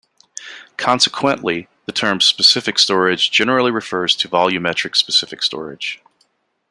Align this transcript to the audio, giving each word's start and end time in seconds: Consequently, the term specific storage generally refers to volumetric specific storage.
Consequently, 0.77 1.67
the 1.85 1.91
term 1.91 2.21
specific 2.21 2.79
storage 2.79 3.29
generally 3.29 3.69
refers 3.69 4.15
to 4.15 4.27
volumetric 4.27 4.95
specific 4.95 5.43
storage. 5.43 6.01